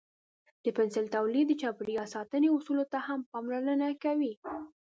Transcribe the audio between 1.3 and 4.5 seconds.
د چاپیریال ساتنې اصولو ته هم پاملرنه کوي.